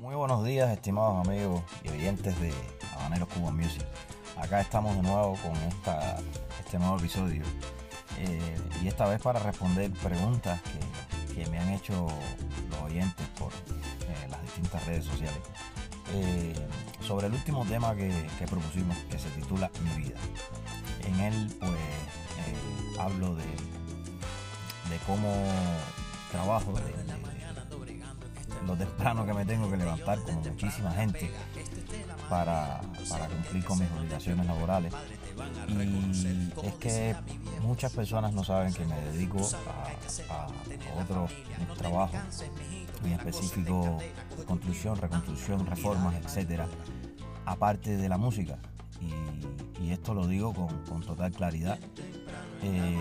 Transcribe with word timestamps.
Muy 0.00 0.14
buenos 0.14 0.42
días, 0.46 0.70
estimados 0.70 1.26
amigos 1.26 1.62
y 1.84 1.90
oyentes 1.90 2.40
de 2.40 2.54
Habaneros 2.94 3.28
Cuban 3.28 3.54
Music. 3.54 3.84
Acá 4.38 4.62
estamos 4.62 4.96
de 4.96 5.02
nuevo 5.02 5.36
con 5.42 5.54
esta, 5.68 6.16
este 6.58 6.78
nuevo 6.78 6.96
episodio 6.96 7.42
eh, 8.16 8.56
y 8.82 8.88
esta 8.88 9.06
vez 9.06 9.20
para 9.20 9.40
responder 9.40 9.90
preguntas 9.90 10.58
que, 10.62 11.34
que 11.34 11.50
me 11.50 11.58
han 11.58 11.68
hecho 11.74 12.08
los 12.70 12.80
oyentes 12.80 13.26
por 13.38 13.52
eh, 13.52 14.28
las 14.30 14.40
distintas 14.40 14.86
redes 14.86 15.04
sociales 15.04 15.38
eh, 16.14 16.54
sobre 17.02 17.26
el 17.26 17.34
último 17.34 17.66
tema 17.66 17.94
que, 17.94 18.08
que, 18.38 18.46
propusimos 18.46 18.96
que 19.10 19.18
se 19.18 19.28
titula 19.28 19.70
Mi 19.84 20.02
vida. 20.02 20.18
En 21.04 21.20
él 21.20 21.54
pues 21.60 22.98
hablo 22.98 23.34
de, 23.34 23.44
de 23.44 24.96
cómo 25.06 25.30
trabajo, 26.32 26.72
de, 26.72 26.84
de 26.84 27.49
lo 28.66 28.76
temprano 28.76 29.24
que 29.26 29.34
me 29.34 29.44
tengo 29.44 29.70
que 29.70 29.76
levantar, 29.76 30.18
como 30.20 30.40
muchísima 30.40 30.92
gente, 30.92 31.30
para, 32.28 32.80
cumplir 33.28 33.64
con 33.64 33.78
mis 33.78 33.90
obligaciones 33.90 34.46
laborales. 34.46 34.92
Y 35.68 36.66
es 36.66 36.74
que 36.74 37.16
muchas 37.62 37.92
personas 37.92 38.32
no 38.32 38.44
saben 38.44 38.72
que 38.72 38.84
me 38.84 39.00
dedico 39.12 39.38
a, 40.28 40.34
a 40.34 41.02
otros 41.02 41.30
trabajos, 41.76 42.20
en 43.04 43.12
específico 43.12 43.98
construcción, 44.46 44.96
reconstrucción, 44.96 45.66
reformas, 45.66 46.14
etcétera, 46.16 46.66
aparte 47.46 47.96
de 47.96 48.08
la 48.08 48.18
música. 48.18 48.58
Y, 49.00 49.90
esto 49.90 50.14
lo 50.14 50.28
digo 50.28 50.54
con, 50.54 50.68
con 50.84 51.00
total 51.00 51.32
claridad. 51.32 51.78
Eh, 52.62 52.96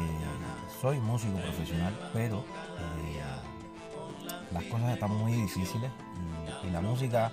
soy 0.81 0.99
músico 0.99 1.37
profesional, 1.37 1.93
pero 2.13 2.39
eh, 2.39 3.19
las 4.53 4.63
cosas 4.65 4.93
están 4.93 5.15
muy 5.15 5.33
difíciles 5.33 5.91
y, 6.63 6.69
la 6.71 6.81
música 6.81 7.31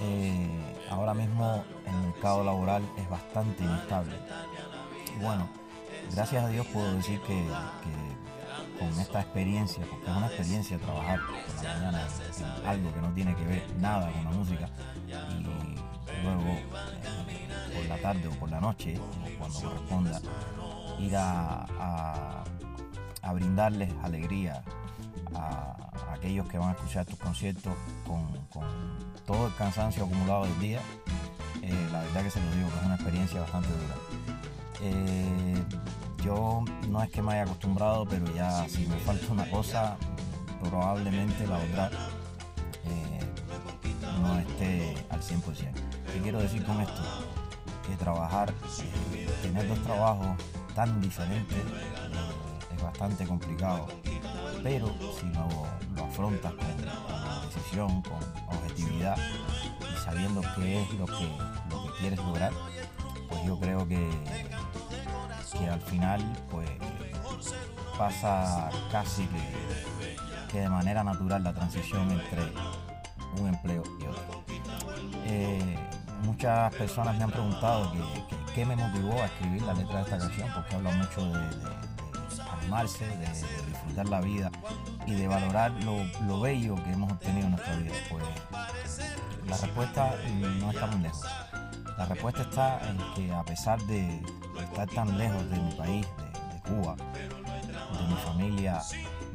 eh, 0.00 0.76
ahora 0.90 1.14
mismo 1.14 1.64
en 1.86 1.94
el 1.94 2.00
mercado 2.08 2.44
laboral 2.44 2.82
es 2.96 3.08
bastante 3.08 3.62
inestable. 3.62 4.16
Bueno, 5.20 5.48
gracias 6.12 6.44
a 6.44 6.48
Dios 6.48 6.66
puedo 6.66 6.92
decir 6.94 7.20
que, 7.22 7.46
con 8.78 8.88
esta 9.00 9.20
experiencia, 9.20 9.84
porque 9.88 10.10
es 10.10 10.16
una 10.16 10.26
experiencia 10.26 10.78
trabajar 10.78 11.20
por 11.20 11.64
la 11.64 11.74
mañana 11.74 12.08
en 12.38 12.66
algo 12.66 12.92
que 12.92 13.00
no 13.00 13.12
tiene 13.12 13.36
que 13.36 13.44
ver 13.44 13.62
nada 13.78 14.10
con 14.10 14.24
la 14.24 14.30
música 14.30 14.68
y 15.06 15.42
luego 16.22 16.42
eh, 16.48 16.64
por 17.74 17.86
la 17.86 17.98
tarde 17.98 18.28
o 18.28 18.32
por 18.32 18.50
la 18.50 18.60
noche, 18.60 18.98
o 18.98 19.38
cuando 19.38 19.60
corresponda, 19.60 20.20
ir 20.98 21.16
a, 21.16 22.44
a 23.22 23.32
brindarles 23.32 23.90
alegría 24.02 24.62
a, 25.34 25.76
aquellos 26.12 26.46
que 26.48 26.58
van 26.58 26.70
a 26.70 26.72
escuchar 26.72 27.06
tus 27.06 27.18
conciertos 27.18 27.72
con, 28.06 28.22
todo 29.26 29.46
el 29.46 29.54
cansancio 29.54 30.04
acumulado 30.04 30.44
del 30.44 30.58
día. 30.60 30.80
Eh, 31.62 31.88
la 31.92 32.00
verdad 32.00 32.24
que 32.24 32.30
se 32.30 32.40
lo 32.40 32.50
digo 32.56 32.68
que 32.70 32.76
es 32.76 32.84
una 32.84 32.94
experiencia 32.96 33.40
bastante 33.40 33.68
dura. 33.68 33.94
Eh, 34.82 35.64
yo 36.24 36.64
no 36.88 37.02
es 37.02 37.10
que 37.10 37.22
me 37.22 37.32
haya 37.32 37.42
acostumbrado, 37.42 38.04
pero 38.04 38.24
ya 38.34 38.68
si 38.68 38.86
me 38.86 38.96
falta 38.98 39.32
una 39.32 39.48
cosa, 39.48 39.96
probablemente 40.60 41.46
la 41.46 41.58
otra 41.58 41.90
eh, 42.84 43.20
no 44.20 44.38
esté 44.38 44.94
al 45.10 45.20
100%. 45.20 45.42
¿Qué 46.12 46.20
quiero 46.20 46.40
decir 46.40 46.64
con 46.64 46.80
esto? 46.80 47.02
Que 47.88 47.96
trabajar, 47.96 48.52
tener 49.42 49.68
dos 49.68 49.82
trabajos 49.82 50.36
tan 50.74 51.00
diferentes 51.00 51.58
es 51.58 52.01
bastante 52.82 53.24
complicado 53.26 53.88
pero 54.62 54.86
si 55.18 55.26
lo, 55.26 56.04
afrontas 56.04 56.52
con, 56.52 57.46
decisión, 57.48 58.02
con 58.02 58.56
objetividad 58.56 59.16
y 59.80 60.04
sabiendo 60.04 60.40
qué 60.54 60.82
es 60.82 60.94
lo 60.94 61.06
que, 61.06 61.36
lo 61.70 61.86
que 61.86 61.98
quieres 62.00 62.18
lograr, 62.18 62.52
pues 63.28 63.44
yo 63.44 63.58
creo 63.58 63.86
que, 63.86 64.10
al 65.70 65.80
final 65.80 66.20
pues 66.50 66.68
pasa 67.96 68.68
casi 68.90 69.28
que, 70.50 70.60
de 70.60 70.68
manera 70.68 71.02
natural 71.02 71.42
la 71.44 71.52
transición 71.52 72.10
entre 72.10 72.42
un 73.40 73.48
empleo 73.48 73.82
y 74.00 74.04
otro. 74.04 74.44
Eh, 75.24 75.78
muchas 76.24 76.74
personas 76.74 77.16
me 77.16 77.24
han 77.24 77.30
preguntado 77.30 77.90
que, 77.92 78.52
qué 78.54 78.66
me 78.66 78.76
motivó 78.76 79.22
a 79.22 79.26
escribir 79.26 79.62
la 79.62 79.72
letra 79.72 79.98
de 79.98 80.02
esta 80.02 80.18
canción, 80.18 80.50
porque 80.54 80.74
habla 80.74 80.90
mucho 80.90 81.24
de 81.24 81.91
animarse, 82.62 83.06
de, 83.06 83.26
disfrutar 83.26 84.08
la 84.08 84.20
vida 84.20 84.50
y 85.06 85.14
de 85.14 85.28
valorar 85.28 85.70
lo, 85.84 86.04
lo, 86.26 86.40
bello 86.40 86.76
que 86.76 86.92
hemos 86.92 87.12
obtenido 87.12 87.46
en 87.46 87.50
nuestra 87.52 87.76
vida. 87.76 87.94
Pues 88.10 88.24
la 89.46 89.56
respuesta 89.56 90.14
no 90.60 90.70
está 90.70 90.86
muy 90.86 91.02
lejos. 91.02 91.26
La 91.98 92.06
respuesta 92.06 92.42
está 92.42 92.80
en 92.88 92.98
que 93.14 93.32
a 93.32 93.42
pesar 93.42 93.80
de 93.82 94.22
estar 94.62 94.88
tan 94.88 95.18
lejos 95.18 95.48
de 95.50 95.56
mi 95.58 95.72
país, 95.72 96.06
de, 96.06 96.60
Cuba, 96.62 96.96
de 96.96 98.06
mi 98.08 98.14
familia, 98.24 98.80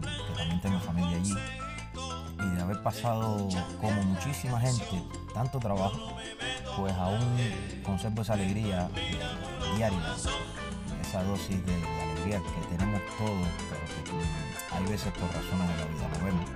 que 0.01 0.37
también 0.37 0.61
tengo 0.61 0.79
familia 0.79 1.17
allí, 1.17 1.35
y 2.39 2.55
de 2.55 2.61
haber 2.61 2.81
pasado 2.81 3.47
como 3.81 4.03
muchísima 4.03 4.59
gente 4.59 5.03
tanto 5.33 5.59
trabajo, 5.59 6.17
pues 6.77 6.93
aún 6.93 7.19
conservo 7.83 8.21
esa 8.21 8.33
alegría 8.33 8.89
diaria, 9.75 10.15
esa 11.01 11.23
dosis 11.23 11.65
de, 11.65 11.75
de 11.75 12.06
que 12.35 12.75
tenemos 12.75 13.01
todos, 13.17 13.47
pero 13.69 14.03
que 14.03 14.75
hay 14.75 14.83
veces 14.91 15.13
por 15.13 15.27
razones 15.27 15.69
de 15.69 15.77
la 15.77 15.85
vida 15.85 16.09
no 16.11 16.25
vemos 16.25 16.49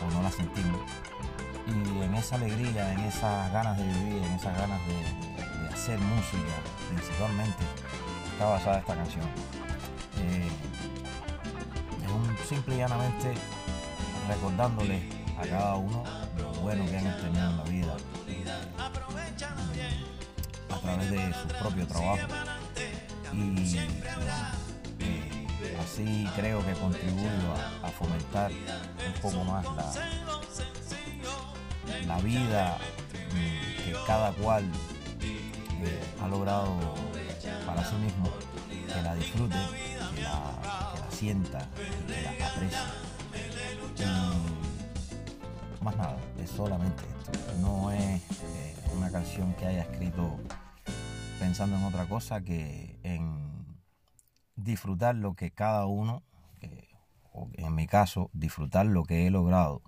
o 0.00 0.10
no 0.14 0.22
la 0.22 0.30
sentimos. 0.30 0.80
Y 1.66 2.02
en 2.02 2.14
esa 2.14 2.36
alegría, 2.36 2.92
en 2.92 3.00
esas 3.00 3.52
ganas 3.52 3.76
de 3.76 3.84
vivir, 3.84 4.22
en 4.22 4.32
esas 4.32 4.56
ganas 4.56 4.80
de, 4.86 5.68
hacer 5.72 5.98
música, 5.98 6.54
principalmente, 6.88 7.62
está 8.32 8.46
basada 8.46 8.78
esta 8.78 8.94
canción. 8.94 9.24
Eh, 10.18 10.48
es 12.02 12.10
un 12.10 12.36
simple 12.48 12.76
y 12.76 12.78
llanamente 12.78 13.34
recordándole 14.28 15.02
a 15.38 15.46
cada 15.46 15.76
uno 15.76 16.04
lo 16.38 16.50
bueno 16.62 16.86
que 16.86 16.96
han 16.96 17.06
obtenido 17.06 17.50
en 17.50 17.56
la 17.58 17.64
vida 17.64 17.96
a 20.70 20.78
través 20.78 21.10
de 21.10 21.34
su 21.34 21.48
propio 21.48 21.86
trabajo 21.86 22.26
y 23.32 23.76
eh, 23.76 23.88
así 25.80 26.28
creo 26.36 26.64
que 26.64 26.72
contribuyo 26.72 27.52
a, 27.82 27.88
fomentar 27.88 28.50
un 28.50 29.20
poco 29.22 29.44
más 29.44 29.64
la, 29.64 29.92
la 32.06 32.18
vida 32.18 32.78
mm, 33.32 33.84
que 33.84 33.96
cada 34.06 34.32
cual 34.32 34.64
eh, 35.82 36.02
ha 36.22 36.28
logrado 36.28 36.74
para 37.66 37.84
sí 37.84 37.96
mismo, 37.96 38.30
que 38.68 39.02
la 39.02 39.14
disfrute, 39.14 39.56
que 40.14 40.22
la, 40.22 40.92
que 40.94 41.00
la 41.00 41.10
sienta, 41.10 41.68
que 42.06 42.22
la 42.22 42.46
aprecie. 42.46 42.78
Y 45.80 45.84
más 45.84 45.96
nada, 45.96 46.16
es 46.42 46.50
solamente 46.50 47.02
esto. 47.04 47.38
No 47.60 47.90
es 47.90 48.22
eh, 48.22 48.74
una 48.96 49.10
canción 49.10 49.52
que 49.54 49.66
haya 49.66 49.82
escrito 49.82 50.38
pensando 51.38 51.76
en 51.76 51.84
otra 51.84 52.06
cosa 52.06 52.40
que 52.40 52.96
en 53.02 53.35
disfrutar 54.66 55.14
lo 55.14 55.34
que 55.34 55.50
cada 55.50 55.86
uno, 55.86 56.22
en 57.54 57.74
mi 57.74 57.86
caso, 57.86 58.30
disfrutar 58.34 58.86
lo 58.86 59.04
que 59.04 59.26
he 59.26 59.30
logrado 59.30 59.82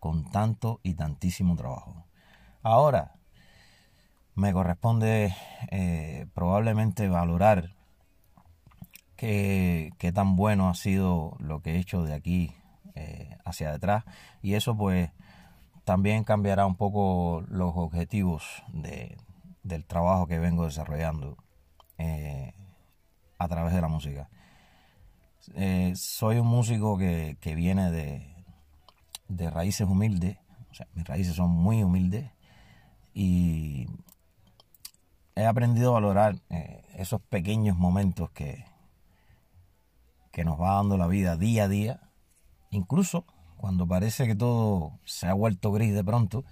con 0.00 0.30
tanto 0.30 0.80
y 0.82 0.94
tantísimo 0.94 1.56
trabajo. 1.56 2.06
Ahora, 2.62 3.16
me 4.36 4.52
corresponde 4.52 5.34
eh, 5.70 6.26
probablemente 6.34 7.08
valorar 7.08 7.74
qué, 9.16 9.92
tan 10.14 10.36
bueno 10.36 10.68
ha 10.68 10.74
sido 10.74 11.36
lo 11.40 11.60
que 11.60 11.72
he 11.72 11.78
hecho 11.78 12.02
de 12.04 12.12
aquí 12.12 12.52
eh, 12.94 13.36
hacia 13.44 13.72
detrás 13.72 14.04
y 14.42 14.54
eso 14.54 14.76
pues 14.76 15.10
también 15.84 16.22
cambiará 16.22 16.66
un 16.66 16.76
poco 16.76 17.42
los 17.48 17.72
objetivos 17.76 18.62
de, 18.68 19.16
del 19.62 19.86
trabajo 19.86 20.26
que 20.26 20.38
vengo 20.38 20.66
desarrollando 20.66 21.38
eh, 21.96 22.35
a 23.46 23.48
través 23.48 23.72
de 23.72 23.80
la 23.80 23.88
música. 23.88 24.28
Eh, 25.54 25.92
soy 25.94 26.38
un 26.38 26.48
músico 26.48 26.98
que, 26.98 27.36
que 27.40 27.54
viene 27.54 27.90
de, 27.92 28.34
de, 29.28 29.50
raíces 29.50 29.86
humildes, 29.88 30.36
mis 30.94 31.06
raíces 31.06 31.36
son 31.36 31.50
muy 31.50 31.82
humildes 31.84 32.30
y 33.14 33.86
he 35.36 35.46
aprendido 35.46 35.90
a 35.90 35.94
valorar 35.94 36.40
eh, 36.50 36.84
esos 36.96 37.22
pequeños 37.22 37.76
momentos 37.76 38.30
que, 38.30 38.64
que 40.32 40.44
nos 40.44 40.60
va 40.60 40.74
dando 40.74 40.98
la 40.98 41.06
vida 41.06 41.36
día 41.36 41.64
a 41.64 41.68
día, 41.68 42.00
incluso 42.70 43.24
cuando 43.56 43.86
parece 43.86 44.26
que 44.26 44.34
todo 44.34 44.98
se 45.04 45.28
ha 45.28 45.34
vuelto 45.34 45.70
gris 45.70 45.94
de 45.94 46.02
pronto, 46.02 46.44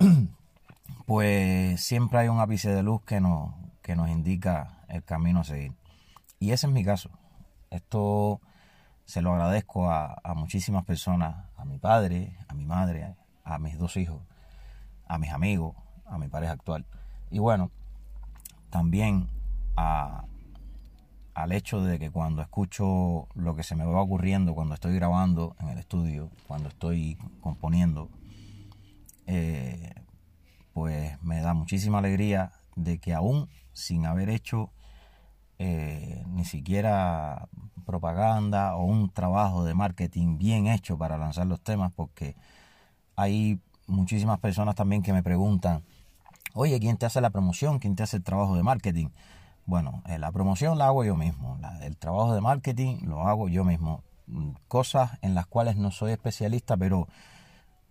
pues 1.06 1.80
siempre 1.80 2.18
hay 2.18 2.28
un 2.28 2.40
ápice 2.40 2.70
de 2.70 2.82
luz 2.82 3.02
que 3.02 3.20
nos, 3.20 3.54
que 3.80 3.94
nos 3.94 4.10
indica 4.10 4.84
el 4.88 5.04
camino 5.04 5.40
a 5.40 5.44
seguir. 5.44 5.72
Y 6.38 6.50
ese 6.50 6.66
es 6.66 6.72
mi 6.72 6.84
caso. 6.84 7.10
Esto 7.70 8.40
se 9.04 9.22
lo 9.22 9.32
agradezco 9.32 9.90
a, 9.90 10.20
a 10.22 10.34
muchísimas 10.34 10.84
personas, 10.84 11.46
a 11.56 11.64
mi 11.64 11.78
padre, 11.78 12.36
a 12.48 12.54
mi 12.54 12.64
madre, 12.64 13.14
a 13.44 13.58
mis 13.58 13.78
dos 13.78 13.96
hijos, 13.96 14.22
a 15.06 15.18
mis 15.18 15.30
amigos, 15.30 15.76
a 16.04 16.18
mi 16.18 16.28
pareja 16.28 16.52
actual. 16.52 16.86
Y 17.30 17.38
bueno, 17.38 17.70
también 18.70 19.28
al 19.76 21.52
hecho 21.52 21.82
de 21.82 21.98
que 21.98 22.10
cuando 22.10 22.42
escucho 22.42 23.28
lo 23.34 23.54
que 23.54 23.62
se 23.62 23.76
me 23.76 23.84
va 23.84 24.00
ocurriendo, 24.00 24.54
cuando 24.54 24.74
estoy 24.74 24.94
grabando 24.94 25.54
en 25.60 25.68
el 25.68 25.78
estudio, 25.78 26.30
cuando 26.46 26.68
estoy 26.68 27.18
componiendo, 27.40 28.10
eh, 29.26 29.94
pues 30.72 31.22
me 31.22 31.40
da 31.40 31.54
muchísima 31.54 31.98
alegría 31.98 32.52
de 32.74 32.98
que 32.98 33.14
aún 33.14 33.48
sin 33.72 34.06
haber 34.06 34.28
hecho 34.28 34.70
eh, 35.58 36.22
ni 36.28 36.44
siquiera 36.44 37.48
propaganda 37.86 38.76
o 38.76 38.84
un 38.84 39.08
trabajo 39.10 39.64
de 39.64 39.72
marketing 39.72 40.36
bien 40.36 40.66
hecho 40.66 40.98
para 40.98 41.16
lanzar 41.16 41.46
los 41.46 41.60
temas, 41.60 41.92
porque 41.94 42.36
hay 43.14 43.60
muchísimas 43.86 44.38
personas 44.40 44.74
también 44.74 45.02
que 45.02 45.12
me 45.12 45.22
preguntan, 45.22 45.82
oye, 46.52 46.78
¿quién 46.78 46.98
te 46.98 47.06
hace 47.06 47.20
la 47.20 47.30
promoción? 47.30 47.78
¿Quién 47.78 47.96
te 47.96 48.02
hace 48.02 48.18
el 48.18 48.22
trabajo 48.22 48.56
de 48.56 48.62
marketing? 48.62 49.08
Bueno, 49.64 50.02
eh, 50.06 50.18
la 50.18 50.30
promoción 50.30 50.76
la 50.78 50.86
hago 50.86 51.04
yo 51.04 51.16
mismo, 51.16 51.58
el 51.80 51.96
trabajo 51.96 52.34
de 52.34 52.40
marketing 52.40 52.98
lo 53.02 53.22
hago 53.22 53.48
yo 53.48 53.64
mismo. 53.64 54.02
Mm, 54.26 54.50
cosas 54.68 55.12
en 55.22 55.34
las 55.34 55.46
cuales 55.46 55.76
no 55.76 55.90
soy 55.90 56.12
especialista, 56.12 56.76
pero 56.76 57.08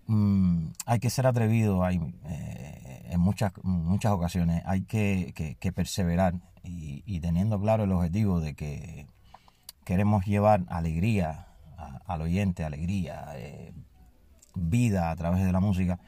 mm, 0.07 0.67
hay 0.85 0.99
que 0.99 1.09
ser 1.09 1.25
atrevido 1.25 1.83
hay, 1.83 1.97
eh, 2.25 3.07
en 3.09 3.19
muchas, 3.19 3.53
muchas 3.63 4.11
ocasiones, 4.11 4.61
hay 4.65 4.81
que, 4.83 5.33
que 5.59 5.71
perseverar 5.71 6.35
y, 6.67 7.19
teniendo 7.19 7.59
claro 7.59 7.83
el 7.83 7.91
objetivo 7.91 8.39
de 8.39 8.55
que 8.55 9.07
queremos 9.83 10.25
llevar 10.25 10.63
alegría 10.67 11.47
al 12.05 12.21
oyente, 12.21 12.63
alegría, 12.63 13.25
eh, 13.35 13.73
vida 14.55 15.11
a 15.11 15.15
través 15.15 15.43
de 15.43 15.51
la 15.51 15.59
música, 15.59 15.99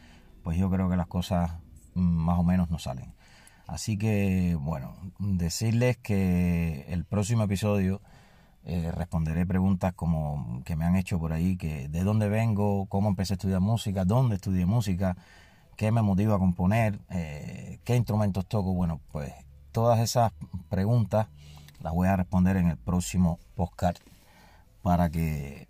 pues 0.43 0.57
yo 0.57 0.69
creo 0.69 0.89
que 0.89 0.95
las 0.95 1.07
cosas 1.07 1.51
más 1.93 2.39
o 2.39 2.43
menos 2.43 2.69
no 2.69 2.79
salen. 2.79 3.13
Así 3.67 3.97
que, 3.97 4.55
bueno, 4.59 4.95
decirles 5.19 5.97
que 5.97 6.85
el 6.87 7.03
próximo 7.03 7.43
episodio 7.43 8.01
eh, 8.63 8.91
responderé 8.91 9.45
preguntas 9.45 9.93
como 9.93 10.61
que 10.65 10.75
me 10.75 10.85
han 10.85 10.95
hecho 10.95 11.19
por 11.19 11.33
ahí, 11.33 11.57
que 11.57 11.89
de 11.89 12.03
dónde 12.03 12.29
vengo, 12.29 12.85
cómo 12.87 13.09
empecé 13.09 13.33
a 13.33 13.35
estudiar 13.35 13.59
música, 13.59 14.05
dónde 14.05 14.35
estudié 14.35 14.65
música, 14.65 15.17
qué 15.75 15.91
me 15.91 16.01
motiva 16.01 16.35
a 16.35 16.39
componer, 16.39 16.99
eh, 17.09 17.79
qué 17.83 17.95
instrumentos 17.95 18.45
toco. 18.45 18.73
Bueno, 18.73 18.99
pues 19.11 19.33
todas 19.77 19.99
esas 19.99 20.31
preguntas 20.69 21.27
las 21.81 21.93
voy 21.93 22.07
a 22.07 22.15
responder 22.15 22.57
en 22.57 22.67
el 22.67 22.77
próximo 22.77 23.37
podcast 23.53 23.99
para 24.81 25.11
que 25.11 25.67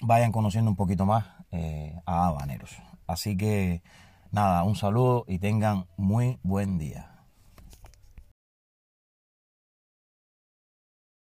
vayan 0.00 0.32
conociendo 0.32 0.70
un 0.70 0.76
poquito 0.76 1.04
más 1.04 1.26
eh, 1.50 2.00
a 2.06 2.28
habaneros. 2.28 2.78
Así 3.06 3.36
que 3.36 3.82
nada, 4.30 4.62
un 4.62 4.74
saludo 4.74 5.26
y 5.28 5.38
tengan 5.38 5.84
muy 5.98 6.38
buen 6.42 6.78
día. 6.78 7.11